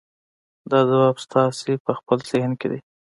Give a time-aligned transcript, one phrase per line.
[0.69, 2.79] دا ځواب ستاسې په خپل ذهن کې دی.